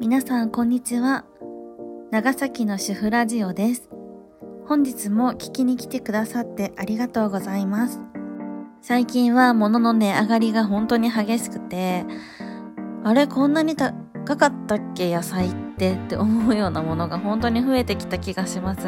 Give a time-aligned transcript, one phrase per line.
[0.00, 1.24] 皆さんこんにちは。
[2.12, 3.90] 長崎の主婦ラジオです。
[4.66, 8.00] 本日も聞きに来てくださってありがとうございます。
[8.80, 12.04] 最近は物の値上がりが本当に激しくて、
[13.02, 18.86] あれこんなに高かったっけ野菜ってって思うようなものが本当に増えてきた気がします。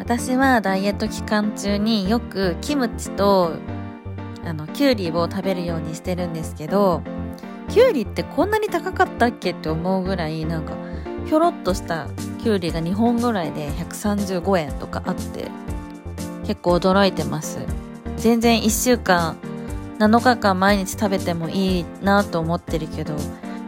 [0.00, 3.52] 私はダイエット期間中によくキムチと
[4.44, 7.02] あのキュウリを食べるようにしてるんですけど、
[7.76, 10.74] キュウリってこんなに高かったっけって思うぐらいなんか
[11.26, 12.08] ひょろっとした
[12.42, 15.50] きゅうりが2本ぐらいで135円とかあって
[16.46, 17.58] 結構驚いてます。
[18.16, 19.36] 全然1週間
[19.98, 23.14] 7日間毎日食べてもいいなと思ってるけど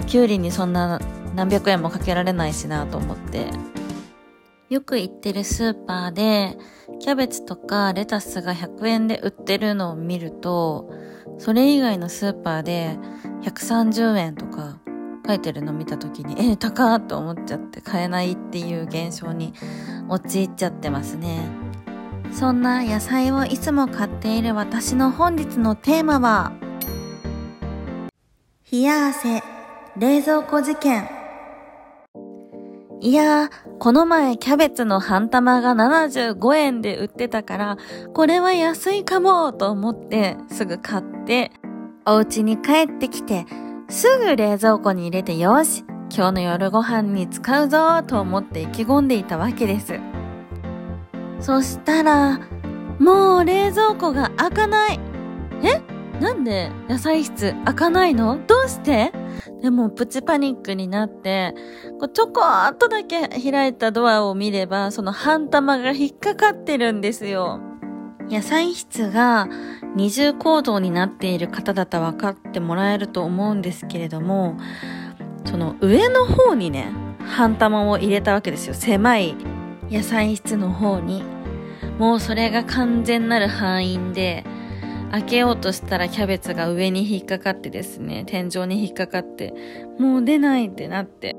[0.06, 0.98] きゅうりにそんな
[1.34, 3.48] 何百円もかけられないしなと思って。
[4.70, 6.56] よく行ってるスーパーで
[7.00, 10.90] キャベツとかレタスが100円で売ってるのを見ると
[11.38, 12.98] それ以外のスーパーで
[13.42, 14.78] 130円とか
[15.26, 19.52] 書いてるの見た時に、えー、高っと思っちゃって買えないっていう現象に
[20.08, 21.68] 陥っちゃってますね。
[22.32, 26.52] そんな野菜をいつも買っている私の本日のテーマは、
[28.70, 29.42] 冷や汗
[29.98, 31.08] 冷蔵庫事件。
[33.00, 37.76] いやー、この前キャベツの半玉が75円で売ってたから、
[38.12, 41.52] これは安いかもと思ってすぐ買って、
[42.10, 43.44] お家に帰ってきて
[43.90, 50.00] すぐ冷蔵庫に入れてよし、今日の夜ご飯に使うぞと思って意気込んでいたわけです。
[51.40, 52.40] そしたら、
[52.98, 55.00] もう冷蔵庫が開かない。
[55.62, 55.82] え？
[56.18, 58.38] なんで野菜室開かないの？
[58.46, 59.12] どうして？
[59.60, 61.54] でもプチパニックになって、
[62.00, 67.60] こうちょこっとだけ開いたドアを見れば、その半玉が引っかかってるんですよ。
[68.30, 69.48] 野菜室が
[69.94, 74.56] 二重構造になっている方だったら分かってもらえると思うんですけれども、
[75.44, 78.74] その上の方にね、半玉を入れたわけですよ。
[78.74, 79.34] 狭い
[79.90, 81.22] 野菜室の方に。
[81.98, 84.44] もうそれが完全なる範囲で、
[85.10, 89.54] 開けようとしたらキャベツが上に引っかかってですね、天井に引っかかって、
[89.98, 91.34] もう出ないってなって。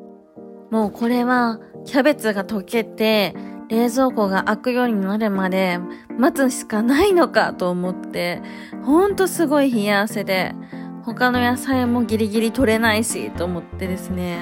[0.71, 3.33] もうこれはキャベツが溶けて、
[3.69, 5.79] 冷蔵庫が開くようになるまで
[6.17, 8.41] 待つしかないのかと思って、
[8.83, 10.55] ほんとすごい冷や汗で、
[11.03, 14.39] 他の野菜もギリギリ取れないしと思ってですね。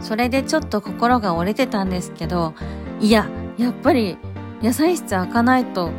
[0.00, 2.54] それでちょっと心が折れてたんですけど、
[3.00, 3.26] いや、
[3.58, 4.18] やっぱり
[4.62, 5.90] 野菜室開かないと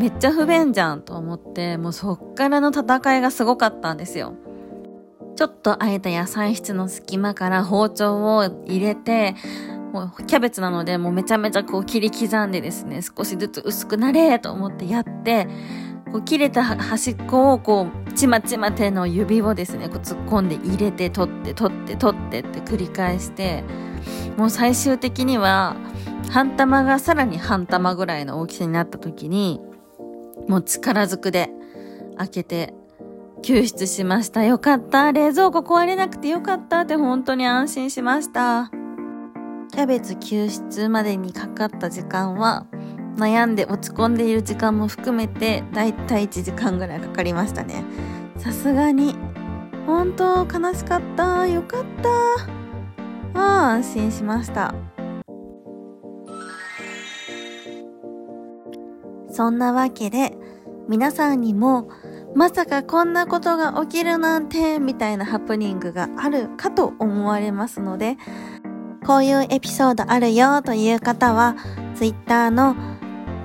[0.00, 4.34] めっちゃ不便じゃんと思って、もうそっからの戦いがすごかったんですよ。
[5.36, 9.34] ちょっと空いた野菜室の隙間から包丁を入れて、
[9.94, 15.46] もうキャベツなのでもうめちゃめちゃこう切り刻んでですね、少しずつ薄くなれと思ってやって、
[16.10, 23.62] こう切れた端っこをこう、ちまちま手の指をですね、こう突っ込んで入れて取って取って取ってって繰り返して、
[24.36, 25.76] もう最終的には、
[26.28, 29.60] 半玉がさらに半玉ぐらいの大きさになった時に、
[30.48, 31.50] もう力ずくで
[32.18, 32.74] 開けて
[33.42, 34.42] 救出しました。
[34.42, 35.12] よかった。
[35.12, 38.72] 冷蔵庫壊れなくてよかったって本当に安心しました。
[39.74, 42.64] キャベツ救出までにかかった時間は、
[43.16, 47.82] 悩んで落ち込んでいる時間も含めて、だいたい1時間ぐらいかかりましたね。
[48.38, 49.16] さすがに、
[49.84, 51.48] 本当悲しかった。
[51.48, 51.84] よかっ
[53.34, 53.40] た。
[53.40, 54.72] ああ、安心しました。
[59.28, 60.38] そんなわけで、
[60.88, 61.88] 皆さんにも、
[62.36, 68.16] まさかこんなことが起きるなんて、みたいなハプニングがあるかと思われますので、
[69.06, 71.56] こういうエピソードあるよという方は、
[71.94, 72.74] ツイッターの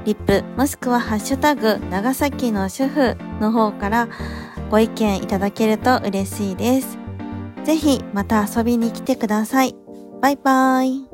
[0.06, 4.08] リップ、もしくはハッシュタグ、長崎の主婦の方から
[4.70, 6.98] ご意見いただけると嬉しいです。
[7.64, 9.76] ぜひまた遊びに来てください。
[10.22, 11.09] バイバーイ。